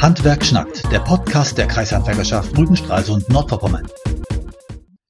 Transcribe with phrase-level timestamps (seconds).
[0.00, 3.88] Handwerk schnackt, der Podcast der Kreishandwerkerschaft Rügenstralsund Nordvorpommern.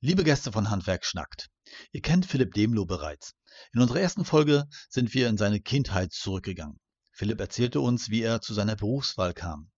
[0.00, 1.48] Liebe Gäste von Handwerk schnackt,
[1.92, 3.34] ihr kennt Philipp Demloh bereits.
[3.74, 6.80] In unserer ersten Folge sind wir in seine Kindheit zurückgegangen.
[7.12, 9.70] Philipp erzählte uns, wie er zu seiner Berufswahl kam.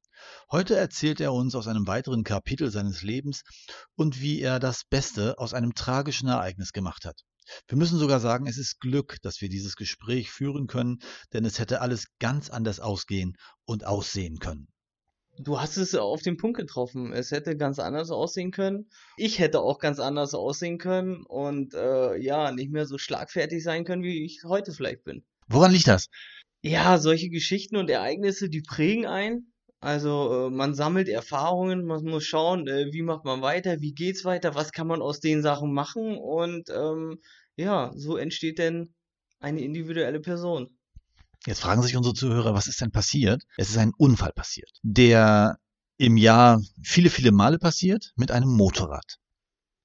[0.53, 3.43] Heute erzählt er uns aus einem weiteren Kapitel seines Lebens
[3.97, 7.23] und wie er das Beste aus einem tragischen Ereignis gemacht hat.
[7.69, 10.99] Wir müssen sogar sagen, es ist Glück, dass wir dieses Gespräch führen können,
[11.33, 14.69] denn es hätte alles ganz anders ausgehen und aussehen können.
[15.39, 17.13] Du hast es auf den Punkt getroffen.
[17.13, 18.91] Es hätte ganz anders aussehen können.
[19.17, 23.85] Ich hätte auch ganz anders aussehen können und äh, ja, nicht mehr so schlagfertig sein
[23.85, 25.25] können, wie ich heute vielleicht bin.
[25.49, 26.09] Woran liegt das?
[26.63, 29.50] Ja, solche Geschichten und Ereignisse, die prägen einen.
[29.81, 34.25] Also äh, man sammelt Erfahrungen, man muss schauen, äh, wie macht man weiter, wie geht's
[34.27, 37.19] weiter, was kann man aus den Sachen machen und ähm,
[37.57, 38.95] ja, so entsteht denn
[39.41, 40.77] eine individuelle Person.
[41.47, 43.45] Jetzt fragen sich unsere Zuhörer, was ist denn passiert?
[43.57, 45.59] Es ist ein Unfall passiert, der
[45.97, 49.19] im Jahr viele, viele Male passiert mit einem Motorrad.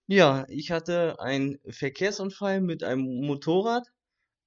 [0.07, 3.87] Ja, ich hatte einen Verkehrsunfall mit einem Motorrad.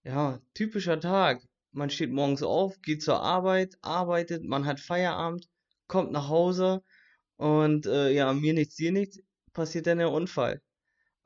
[0.04, 1.42] Ja, typischer Tag.
[1.72, 5.48] Man steht morgens auf, geht zur Arbeit, arbeitet, man hat Feierabend,
[5.86, 6.82] kommt nach Hause
[7.36, 9.20] und äh, ja, mir nichts, dir nichts,
[9.52, 10.62] passiert dann der Unfall.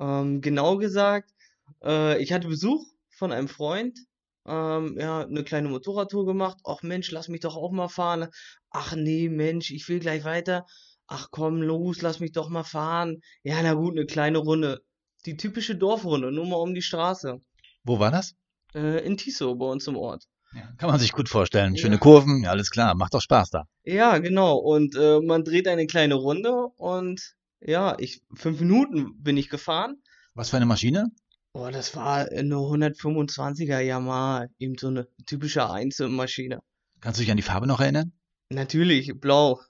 [0.00, 1.30] Ähm, genau gesagt,
[1.82, 3.98] äh, ich hatte Besuch von einem Freund,
[4.46, 6.58] ähm, ja, eine kleine Motorradtour gemacht.
[6.64, 8.28] Ach Mensch, lass mich doch auch mal fahren.
[8.70, 10.66] Ach nee, Mensch, ich will gleich weiter.
[11.06, 13.20] Ach komm, los, lass mich doch mal fahren.
[13.42, 14.82] Ja, na gut, eine kleine Runde.
[15.26, 17.40] Die typische Dorfrunde, nur mal um die Straße.
[17.84, 18.34] Wo war das?
[18.74, 20.24] Äh, in Tiso, bei uns im Ort.
[20.54, 21.76] Ja, kann man sich gut vorstellen.
[21.76, 22.00] Schöne Ja.
[22.00, 23.64] Kurven, ja, alles klar, macht doch Spaß da.
[23.84, 24.56] Ja, genau.
[24.56, 30.02] Und äh, man dreht eine kleine Runde und ja, ich fünf Minuten bin ich gefahren.
[30.34, 31.08] Was für eine Maschine?
[31.54, 36.60] Oh, das war eine 125er Yamaha, eben so eine typische Einzelmaschine.
[37.00, 38.12] Kannst du dich an die Farbe noch erinnern?
[38.50, 39.60] Natürlich, blau,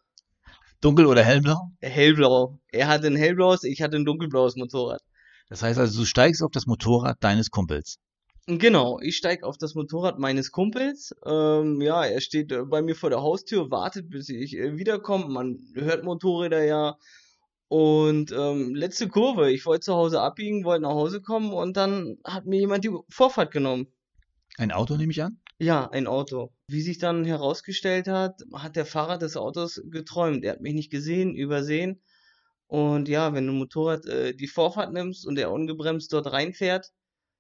[0.81, 1.71] Dunkel oder hellblau?
[1.81, 2.59] hellblau.
[2.73, 5.01] Er hatte ein hellblaues, ich hatte ein dunkelblaues Motorrad.
[5.49, 7.99] Das heißt also, du steigst auf das Motorrad deines Kumpels.
[8.47, 11.15] Genau, ich steig auf das Motorrad meines Kumpels.
[11.25, 15.29] Ähm, ja, er steht äh, bei mir vor der Haustür, wartet, bis ich äh, wiederkomme.
[15.29, 16.99] Man hört Motorräder ja.
[17.69, 22.19] Und ähm, letzte Kurve, ich wollte zu Hause abbiegen, wollte nach Hause kommen und dann
[22.25, 23.87] hat mir jemand die Vorfahrt genommen.
[24.59, 25.39] Ein Auto nehme ich an?
[25.59, 26.53] Ja, ein Auto.
[26.67, 30.45] Wie sich dann herausgestellt hat, hat der Fahrer des Autos geträumt.
[30.45, 32.03] Er hat mich nicht gesehen, übersehen.
[32.67, 36.93] Und ja, wenn du ein Motorrad äh, die Vorfahrt nimmst und er ungebremst dort reinfährt,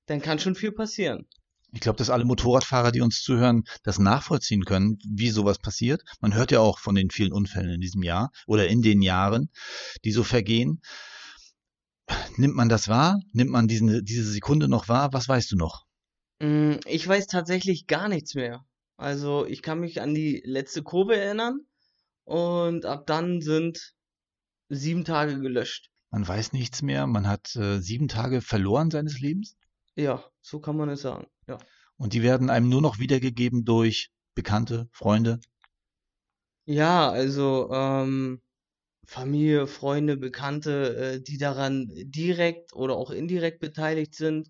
[0.06, 1.26] dann kann schon viel passieren.
[1.74, 6.02] Ich glaube, dass alle Motorradfahrer, die uns zuhören, das nachvollziehen können, wie sowas passiert.
[6.20, 9.48] Man hört ja auch von den vielen Unfällen in diesem Jahr oder in den Jahren,
[10.04, 10.82] die so vergehen.
[12.36, 13.20] Nimmt man das wahr?
[13.32, 15.12] Nimmt man diesen, diese Sekunde noch wahr?
[15.14, 15.86] Was weißt du noch?
[16.40, 18.66] Mm, Ich weiß tatsächlich gar nichts mehr.
[18.96, 21.60] Also ich kann mich an die letzte Kurve erinnern
[22.24, 23.94] und ab dann sind
[24.68, 25.88] sieben Tage gelöscht.
[26.10, 27.06] Man weiß nichts mehr.
[27.06, 29.56] Man hat äh, sieben Tage verloren seines Lebens.
[29.96, 31.26] Ja, so kann man es sagen.
[31.46, 31.58] Ja.
[31.96, 35.40] Und die werden einem nur noch wiedergegeben durch Bekannte, Freunde.
[36.64, 38.40] Ja, also ähm,
[39.06, 44.48] Familie, Freunde, Bekannte, äh, die daran direkt oder auch indirekt beteiligt sind,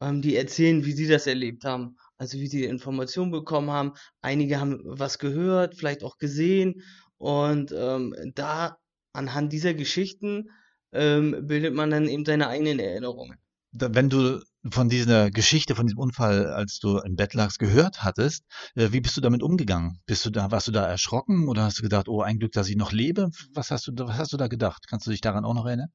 [0.00, 1.96] ähm, die erzählen, wie sie das erlebt haben.
[2.18, 3.94] Also wie sie Informationen bekommen haben.
[4.20, 6.82] Einige haben was gehört, vielleicht auch gesehen.
[7.18, 8.76] Und ähm, da
[9.12, 10.50] anhand dieser Geschichten
[10.92, 13.38] ähm, bildet man dann eben seine eigenen Erinnerungen.
[13.72, 18.44] Wenn du von dieser Geschichte, von diesem Unfall, als du im Bett lagst, gehört hattest,
[18.74, 20.00] äh, wie bist du damit umgegangen?
[20.06, 22.68] Bist du da, warst du da erschrocken oder hast du gedacht, oh, ein Glück, dass
[22.68, 23.30] ich noch lebe?
[23.54, 24.86] Was hast du, da- was hast du da gedacht?
[24.88, 25.88] Kannst du dich daran auch noch erinnern?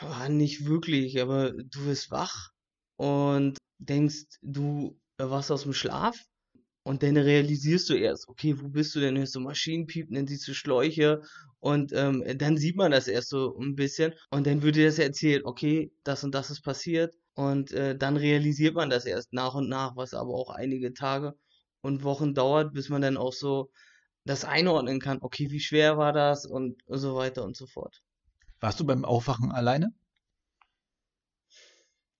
[0.00, 2.50] Ah, nicht wirklich, aber du wirst wach
[2.96, 6.18] und denkst, du warst aus dem Schlaf
[6.84, 9.18] und dann realisierst du erst, okay, wo bist du denn?
[9.18, 11.22] Hörst du Maschinen piepen, dann siehst du Schläuche
[11.60, 14.98] und ähm, dann sieht man das erst so ein bisschen und dann wird dir das
[14.98, 19.54] erzählt, okay, das und das ist passiert und äh, dann realisiert man das erst nach
[19.54, 21.36] und nach, was aber auch einige Tage
[21.80, 23.70] und Wochen dauert, bis man dann auch so
[24.24, 28.02] das einordnen kann, okay, wie schwer war das und so weiter und so fort.
[28.60, 29.94] Warst du beim Aufwachen alleine?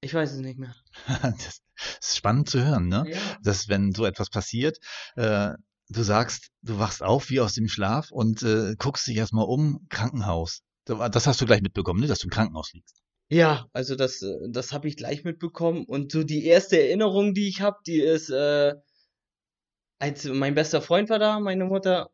[0.01, 0.75] Ich weiß es nicht mehr.
[1.23, 1.61] Das
[2.01, 3.05] ist spannend zu hören, ne?
[3.09, 3.19] Ja.
[3.43, 4.79] Dass wenn so etwas passiert,
[5.17, 5.53] äh,
[5.89, 9.87] du sagst, du wachst auf wie aus dem Schlaf und äh, guckst dich erstmal um,
[9.89, 10.63] Krankenhaus.
[10.85, 12.07] Das hast du gleich mitbekommen, ne?
[12.07, 13.00] dass du im Krankenhaus liegst.
[13.31, 15.85] Ja, also das, äh, das habe ich gleich mitbekommen.
[15.85, 18.75] Und so die erste Erinnerung, die ich habe, die ist, äh,
[20.01, 22.11] als mein bester Freund war da, meine Mutter.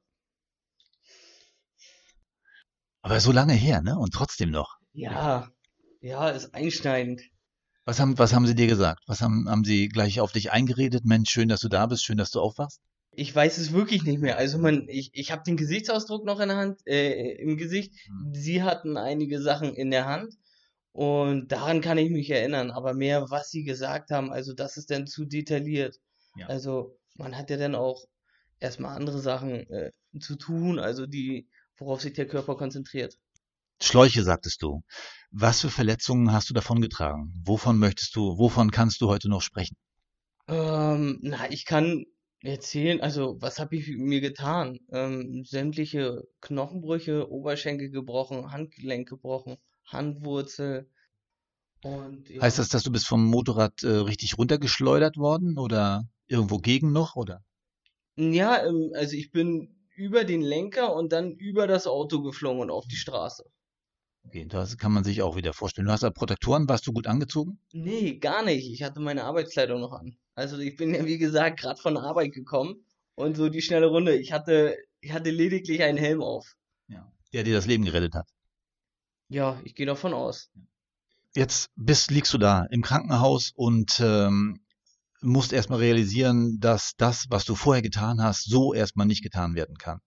[3.00, 3.98] Aber so lange her, ne?
[3.98, 4.76] Und trotzdem noch.
[4.92, 5.50] Ja,
[6.00, 7.22] ja, ist einschneidend.
[7.86, 9.04] Was haben, was haben sie dir gesagt?
[9.06, 11.04] Was haben, haben sie gleich auf dich eingeredet?
[11.06, 12.82] Mensch, schön, dass du da bist, schön, dass du aufwachst.
[13.12, 14.36] Ich weiß es wirklich nicht mehr.
[14.36, 17.94] Also man, ich, ich habe den Gesichtsausdruck noch in der Hand, äh, im Gesicht.
[18.06, 18.34] Hm.
[18.34, 20.34] Sie hatten einige Sachen in der Hand
[20.96, 22.70] und daran kann ich mich erinnern.
[22.70, 25.98] Aber mehr, was sie gesagt haben, also das ist dann zu detailliert.
[26.37, 26.46] Ja.
[26.46, 28.06] Also man hat ja dann auch
[28.60, 33.19] erstmal andere Sachen äh, zu tun, also die, worauf sich der Körper konzentriert.
[33.82, 34.84] Schläuche, sagtest du.
[35.31, 37.31] Was für Verletzungen hast du davongetragen?
[37.44, 39.76] Wovon möchtest du, wovon kannst du heute noch sprechen?
[40.49, 42.06] Ähm, na, ich kann
[42.40, 44.78] erzählen, also was habe ich mir getan?
[44.90, 50.90] Ähm, sämtliche Knochenbrüche, Oberschenkel gebrochen, Handgelenk gebrochen, Handwurzel
[51.82, 52.42] und ja.
[52.42, 57.16] Heißt das, dass du bist vom Motorrad äh, richtig runtergeschleudert worden oder irgendwo gegen noch
[57.16, 57.44] oder?
[58.16, 62.70] Ja, ähm, also ich bin über den Lenker und dann über das Auto geflogen und
[62.70, 63.44] auf die Straße.
[64.24, 65.86] Okay, das kann man sich auch wieder vorstellen.
[65.86, 67.60] Du hast da Protektoren, warst du gut angezogen?
[67.72, 68.68] Nee, gar nicht.
[68.68, 70.16] Ich hatte meine Arbeitskleidung noch an.
[70.34, 72.84] Also ich bin ja wie gesagt gerade von der Arbeit gekommen
[73.14, 74.16] und so die schnelle Runde.
[74.16, 76.56] Ich hatte, ich hatte lediglich einen Helm auf.
[76.88, 77.10] Ja.
[77.32, 78.28] Der dir das Leben gerettet hat.
[79.28, 80.50] Ja, ich gehe davon aus.
[81.34, 84.61] Jetzt bist, liegst du da im Krankenhaus und ähm,
[85.20, 89.76] musst erstmal realisieren, dass das, was du vorher getan hast, so erstmal nicht getan werden
[89.76, 90.00] kann.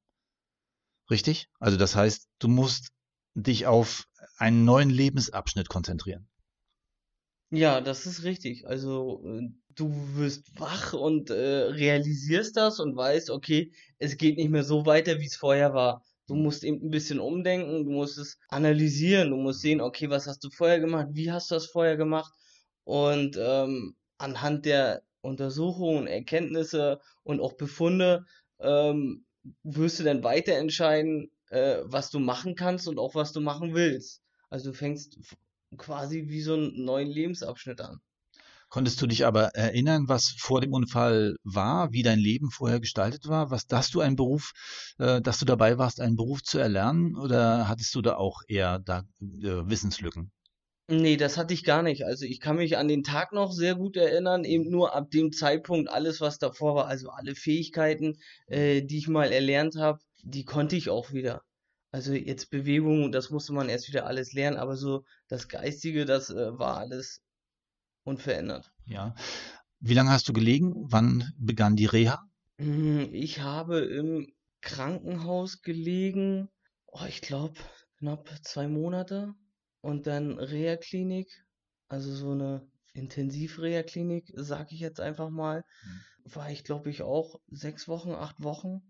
[1.09, 1.49] Richtig?
[1.59, 2.89] Also das heißt, du musst
[3.35, 4.07] dich auf
[4.37, 6.27] einen neuen Lebensabschnitt konzentrieren.
[7.51, 8.67] Ja, das ist richtig.
[8.67, 14.51] Also äh, du wirst wach und äh, realisierst das und weißt, okay, es geht nicht
[14.51, 16.03] mehr so weiter, wie es vorher war.
[16.29, 20.27] Du musst eben ein bisschen umdenken, du musst es analysieren, du musst sehen, okay, was
[20.27, 22.31] hast du vorher gemacht, wie hast du das vorher gemacht
[22.83, 28.25] und ähm, anhand der Untersuchungen, Erkenntnisse und auch Befunde
[28.59, 29.25] ähm,
[29.63, 33.73] wirst du dann weiter entscheiden, äh, was du machen kannst und auch was du machen
[33.73, 34.21] willst.
[34.51, 35.17] Also du fängst
[35.77, 38.01] quasi wie so einen neuen Lebensabschnitt an.
[38.69, 43.27] Konntest du dich aber erinnern, was vor dem Unfall war, wie dein Leben vorher gestaltet
[43.27, 43.49] war?
[43.49, 44.51] Was, dass du einen Beruf,
[44.99, 48.79] äh, dass du dabei warst, einen Beruf zu erlernen, oder hattest du da auch eher
[48.79, 50.31] da äh, Wissenslücken?
[50.91, 52.05] Nee, das hatte ich gar nicht.
[52.05, 55.31] Also ich kann mich an den Tag noch sehr gut erinnern, eben nur ab dem
[55.31, 58.17] Zeitpunkt alles, was davor war, also alle Fähigkeiten,
[58.47, 61.41] äh, die ich mal erlernt habe, die konnte ich auch wieder.
[61.91, 66.29] Also jetzt Bewegung, das musste man erst wieder alles lernen, aber so das Geistige, das
[66.29, 67.21] äh, war alles
[68.03, 68.71] unverändert.
[68.85, 69.15] Ja.
[69.79, 70.73] Wie lange hast du gelegen?
[70.75, 72.21] Wann begann die Reha?
[72.57, 74.27] Mm, Ich habe im
[74.61, 76.49] Krankenhaus gelegen,
[76.87, 77.55] oh, ich glaube
[77.97, 79.33] knapp zwei Monate
[79.81, 81.27] und dann Reha-Klinik,
[81.87, 85.63] also so eine Intensiv-Reha-Klinik, sag ich jetzt einfach mal,
[86.25, 88.81] war ich glaube ich auch sechs Wochen, acht Wochen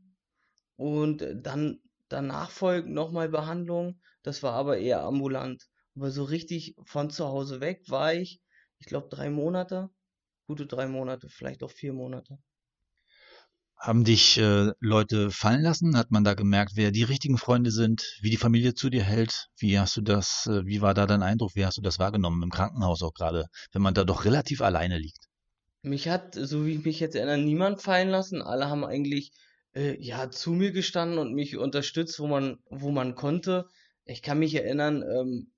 [0.77, 7.09] und dann danach folgt nochmal Behandlung, das war aber eher ambulant, aber so richtig von
[7.11, 8.41] zu Hause weg war ich,
[8.79, 9.89] ich glaube drei Monate,
[10.47, 12.39] gute drei Monate, vielleicht auch vier Monate.
[13.77, 15.95] Haben dich äh, Leute fallen lassen?
[15.95, 19.47] Hat man da gemerkt, wer die richtigen Freunde sind, wie die Familie zu dir hält?
[19.57, 21.55] Wie hast du das, äh, wie war da dein Eindruck?
[21.55, 24.97] Wie hast du das wahrgenommen im Krankenhaus auch gerade, wenn man da doch relativ alleine
[24.97, 25.29] liegt?
[25.81, 28.41] Mich hat, so wie ich mich jetzt erinnere, niemand fallen lassen.
[28.41, 29.31] Alle haben eigentlich
[29.73, 33.65] äh, ja zu mir gestanden und mich unterstützt, wo man, wo man konnte.
[34.03, 35.53] Ich kann mich erinnern, ähm,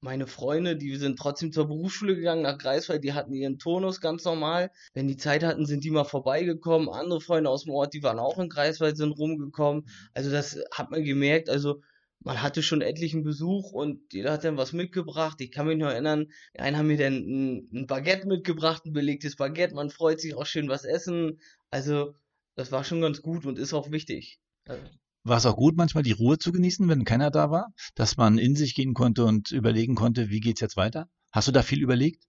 [0.00, 4.24] meine Freunde, die sind trotzdem zur Berufsschule gegangen nach Greifswald, die hatten ihren Turnus ganz
[4.24, 4.70] normal.
[4.94, 6.88] Wenn die Zeit hatten, sind die mal vorbeigekommen.
[6.88, 9.88] Andere Freunde aus dem Ort, die waren auch in Greifswald, sind rumgekommen.
[10.14, 11.48] Also das hat man gemerkt.
[11.48, 11.80] Also
[12.20, 15.40] man hatte schon etlichen Besuch und jeder hat dann was mitgebracht.
[15.40, 16.26] Ich kann mich noch erinnern,
[16.58, 19.74] einen haben mir dann ein, ein Baguette mitgebracht, ein belegtes Baguette.
[19.74, 21.40] Man freut sich auch schön was essen.
[21.70, 22.14] Also
[22.54, 24.40] das war schon ganz gut und ist auch wichtig.
[24.66, 24.82] Also,
[25.26, 28.38] War es auch gut, manchmal die Ruhe zu genießen, wenn keiner da war, dass man
[28.38, 31.10] in sich gehen konnte und überlegen konnte, wie geht's jetzt weiter?
[31.32, 32.24] Hast du da viel überlegt?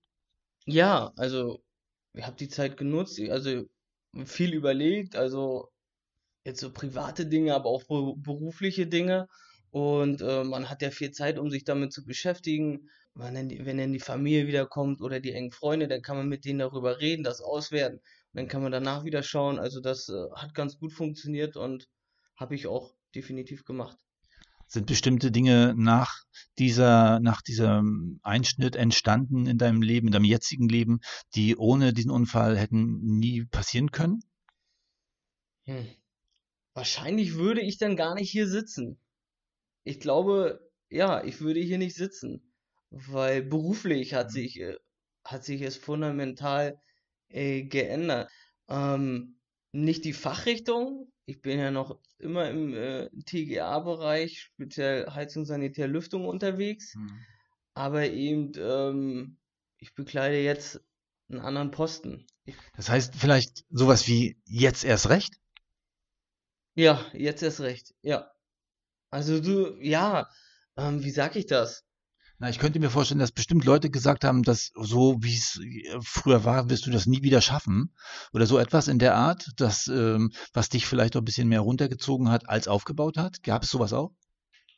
[0.66, 1.64] Ja, also
[2.14, 3.64] ich habe die Zeit genutzt, also
[4.26, 5.70] viel überlegt, also
[6.46, 9.28] jetzt so private Dinge, aber auch beru- berufliche Dinge.
[9.72, 12.90] Und äh, man hat ja viel Zeit, um sich damit zu beschäftigen.
[13.16, 16.30] Wenn dann, die, wenn dann die Familie wiederkommt oder die engen Freunde, dann kann man
[16.30, 17.98] mit denen darüber reden, das auswerten.
[17.98, 18.04] Und
[18.36, 19.60] dann kann man danach wieder schauen.
[19.60, 21.88] Also das äh, hat ganz gut funktioniert und
[22.38, 23.98] habe ich auch definitiv gemacht.
[24.70, 26.24] Sind bestimmte Dinge nach
[26.58, 31.00] dieser, nach diesem Einschnitt entstanden in deinem Leben, in deinem jetzigen Leben,
[31.36, 34.20] die ohne diesen Unfall hätten nie passieren können?
[35.66, 35.88] Hm.
[36.74, 39.00] Wahrscheinlich würde ich dann gar nicht hier sitzen.
[39.84, 42.54] Ich glaube, ja, ich würde hier nicht sitzen,
[42.90, 44.76] weil beruflich hat sich, äh,
[45.24, 46.80] hat sich es fundamental
[47.30, 48.30] äh, geändert.
[48.68, 49.40] Ähm,
[49.72, 51.12] nicht die Fachrichtung.
[51.30, 56.96] Ich bin ja noch immer im äh, TGA-Bereich, speziell Heizung, Sanitär, Lüftung unterwegs,
[57.74, 59.38] aber eben ähm,
[59.78, 60.82] ich bekleide jetzt
[61.30, 62.26] einen anderen Posten.
[62.46, 65.36] Ich, Das heißt vielleicht sowas wie jetzt erst recht?
[66.76, 67.94] Ja, jetzt erst recht.
[68.02, 68.32] Ja.
[69.10, 70.30] Also du, ja,
[70.78, 71.87] ähm, wie sag ich das?
[72.40, 75.98] Na, ich könnte mir vorstellen, dass bestimmt Leute gesagt haben, dass so wie es äh,
[76.02, 77.96] früher war, wirst du das nie wieder schaffen.
[78.32, 81.62] Oder so etwas in der Art, das, ähm, was dich vielleicht auch ein bisschen mehr
[81.62, 83.42] runtergezogen hat, als aufgebaut hat.
[83.42, 84.12] Gab es sowas auch?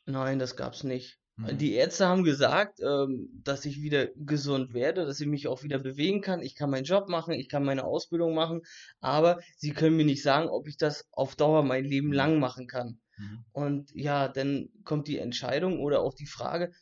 [0.06, 1.18] Nein, das gab's nicht.
[1.36, 1.58] Mhm.
[1.58, 5.78] Die Ärzte haben gesagt, ähm, dass ich wieder gesund werde, dass ich mich auch wieder
[5.78, 6.40] bewegen kann.
[6.40, 8.62] Ich kann meinen Job machen, ich kann meine Ausbildung machen,
[9.00, 12.66] aber sie können mir nicht sagen, ob ich das auf Dauer mein Leben lang machen
[12.66, 13.00] kann.
[13.18, 13.44] Mhm.
[13.52, 16.72] Und ja, dann kommt die Entscheidung oder auch die Frage,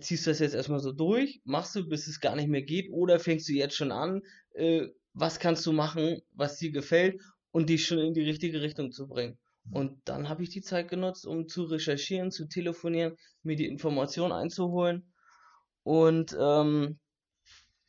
[0.00, 2.90] ziehst du das jetzt erstmal so durch, machst du, bis es gar nicht mehr geht,
[2.90, 4.22] oder fängst du jetzt schon an,
[4.54, 7.20] äh, was kannst du machen, was dir gefällt
[7.50, 9.38] und dich schon in die richtige Richtung zu bringen.
[9.70, 14.32] Und dann habe ich die Zeit genutzt, um zu recherchieren, zu telefonieren, mir die Informationen
[14.32, 15.12] einzuholen.
[15.82, 16.98] Und ähm,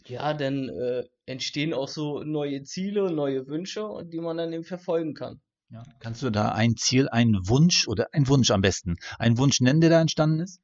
[0.05, 5.13] ja, dann äh, entstehen auch so neue Ziele, neue Wünsche, die man dann eben verfolgen
[5.13, 5.41] kann.
[5.69, 5.83] Ja.
[5.99, 9.81] Kannst du da ein Ziel, einen Wunsch oder ein Wunsch am besten, einen Wunsch nennen,
[9.81, 10.59] der da entstanden ist?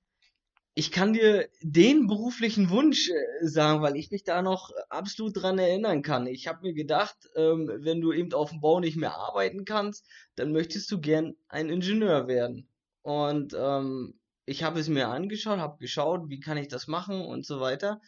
[0.79, 5.57] Ich kann dir den beruflichen Wunsch äh, sagen, weil ich mich da noch absolut dran
[5.57, 6.27] erinnern kann.
[6.27, 10.05] Ich habe mir gedacht, ähm, wenn du eben auf dem Bau nicht mehr arbeiten kannst,
[10.35, 12.69] dann möchtest du gern ein Ingenieur werden.
[13.01, 17.43] Und ähm, ich habe es mir angeschaut, habe geschaut, wie kann ich das machen und
[17.43, 17.99] so weiter.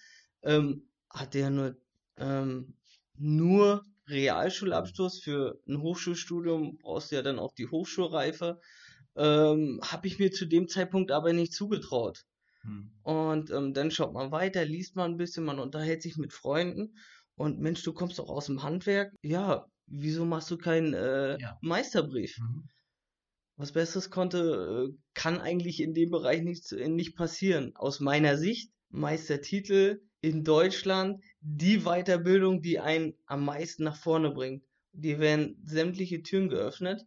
[0.44, 1.76] Ähm, hatte ja nur,
[2.18, 2.76] ähm,
[3.18, 8.62] nur Realschulabschluss für ein Hochschulstudium, brauchst du ja dann auch die Hochschulreife.
[9.16, 12.28] Ähm, habe ich mir zu dem Zeitpunkt aber nicht zugetraut.
[12.62, 12.92] Hm.
[13.04, 16.98] Und ähm, dann schaut man weiter, liest man ein bisschen, man unterhält sich mit Freunden.
[17.36, 19.14] Und Mensch, du kommst doch aus dem Handwerk.
[19.22, 21.58] Ja, wieso machst du keinen äh, Ja.
[21.62, 22.38] Meisterbrief?
[22.40, 22.68] Mhm.
[23.56, 27.74] Was Besseres konnte, äh, kann eigentlich in dem Bereich nicht, nicht passieren.
[27.76, 34.64] Aus meiner Sicht, Meistertitel in Deutschland, die Weiterbildung, die einen am meisten nach vorne bringt.
[34.92, 37.06] Die werden sämtliche Türen geöffnet.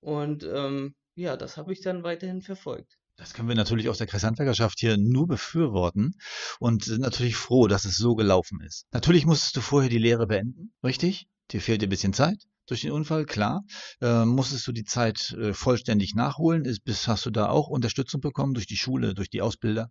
[0.00, 2.98] Und ähm, ja, das habe ich dann weiterhin verfolgt.
[3.16, 6.14] Das können wir natürlich aus der Kreishandwerkerschaft hier nur befürworten
[6.58, 8.86] und sind natürlich froh, dass es so gelaufen ist.
[8.92, 11.26] Natürlich musstest du vorher die Lehre beenden, richtig?
[11.50, 13.64] Dir fehlt ein bisschen Zeit durch den Unfall, klar.
[14.00, 16.64] Äh, musstest du die Zeit äh, vollständig nachholen?
[16.64, 19.90] Ist, bis, hast du da auch Unterstützung bekommen durch die Schule, durch die Ausbilder?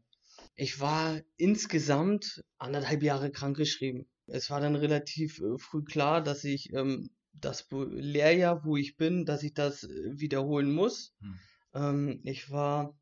[0.55, 4.07] Ich war insgesamt anderthalb Jahre krankgeschrieben.
[4.27, 9.25] Es war dann relativ äh, früh klar, dass ich ähm, das Lehrjahr, wo ich bin,
[9.25, 11.13] dass ich das äh, wiederholen muss.
[11.19, 11.39] Hm.
[11.73, 12.95] Ähm, ich war,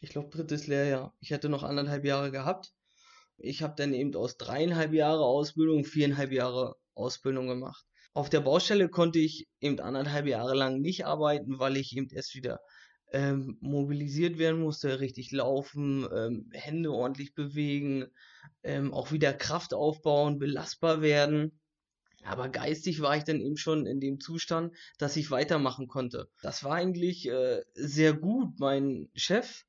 [0.00, 1.14] ich glaube, drittes Lehrjahr.
[1.20, 2.72] Ich hätte noch anderthalb Jahre gehabt.
[3.38, 7.84] Ich habe dann eben aus dreieinhalb Jahre Ausbildung viereinhalb Jahre Ausbildung gemacht.
[8.12, 12.34] Auf der Baustelle konnte ich eben anderthalb Jahre lang nicht arbeiten, weil ich eben erst
[12.34, 12.60] wieder
[13.12, 18.06] ähm, mobilisiert werden musste, richtig laufen, ähm, Hände ordentlich bewegen,
[18.62, 21.60] ähm, auch wieder Kraft aufbauen, belastbar werden.
[22.24, 26.28] Aber geistig war ich dann eben schon in dem Zustand, dass ich weitermachen konnte.
[26.42, 28.58] Das war eigentlich äh, sehr gut.
[28.58, 29.64] Mein Chef,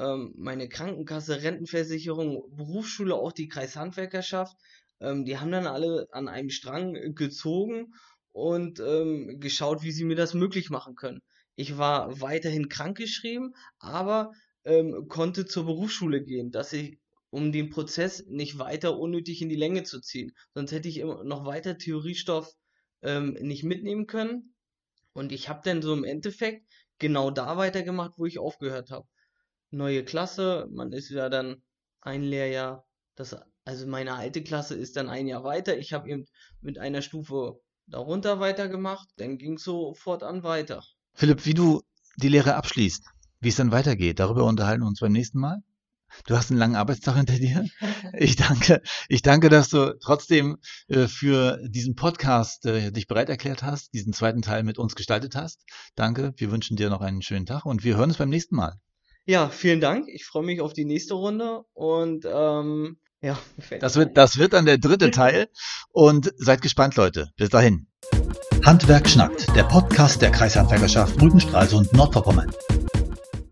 [0.00, 4.56] ähm, meine Krankenkasse, Rentenversicherung, Berufsschule, auch die Kreishandwerkerschaft,
[5.00, 7.92] ähm, die haben dann alle an einem Strang gezogen
[8.32, 11.20] und ähm, geschaut, wie sie mir das möglich machen können.
[11.56, 14.32] Ich war weiterhin krankgeschrieben, aber
[14.64, 16.98] ähm, konnte zur Berufsschule gehen, dass ich,
[17.30, 20.32] um den Prozess nicht weiter unnötig in die Länge zu ziehen.
[20.54, 22.52] Sonst hätte ich immer noch weiter Theoriestoff
[23.02, 24.54] ähm, nicht mitnehmen können.
[25.12, 26.64] Und ich habe dann so im Endeffekt
[26.98, 29.06] genau da weitergemacht, wo ich aufgehört habe.
[29.70, 31.62] Neue Klasse, man ist ja dann
[32.00, 35.78] ein Lehrjahr, das, also meine alte Klasse ist dann ein Jahr weiter.
[35.78, 36.26] Ich habe eben
[36.60, 40.82] mit einer Stufe darunter weitergemacht, dann ging es so fortan weiter.
[41.14, 41.82] Philipp, wie du
[42.16, 43.04] die Lehre abschließt,
[43.40, 45.62] wie es dann weitergeht, darüber unterhalten wir uns beim nächsten Mal.
[46.26, 47.66] Du hast einen langen Arbeitstag hinter dir.
[48.12, 50.58] Ich danke, ich danke, dass du trotzdem
[50.88, 55.36] äh, für diesen Podcast äh, dich bereit erklärt hast, diesen zweiten Teil mit uns gestaltet
[55.36, 55.62] hast.
[55.94, 58.80] Danke, wir wünschen dir noch einen schönen Tag und wir hören uns beim nächsten Mal.
[59.30, 60.08] Ja, vielen Dank.
[60.08, 63.38] Ich freue mich auf die nächste Runde und ähm, ja,
[63.78, 65.46] Das wird, das wird dann der dritte Teil
[65.92, 67.30] und seid gespannt, Leute.
[67.36, 67.86] Bis dahin.
[68.64, 72.50] Handwerk schnackt, der Podcast der Kreishandwerkerschaft Rügen, Stralsund, Nordvorpommern.